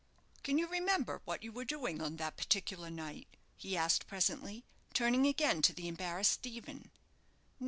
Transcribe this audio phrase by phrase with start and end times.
[0.41, 5.27] "Can you remember what you were doing on that particular night?" he asked, presently, turning
[5.27, 6.89] again to the embarrassed Stephen.